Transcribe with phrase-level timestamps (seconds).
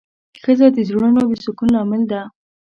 [0.41, 2.21] ښځه د زړونو د سکون لامل ده.